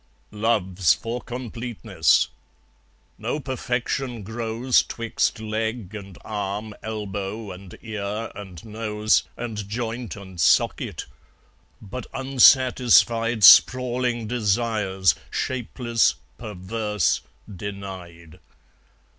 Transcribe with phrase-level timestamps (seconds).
[0.31, 2.29] Love's for completeness!
[3.19, 10.41] No perfection grows 'Twixt leg, and arm, elbow, and ear, and nose, And joint, and
[10.41, 11.05] socket;
[11.83, 17.21] but unsatisfied Sprawling desires, shapeless, perverse,
[17.55, 18.39] denied.